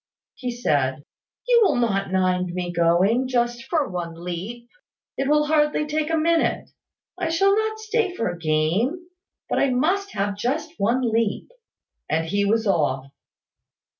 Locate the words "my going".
2.55-3.27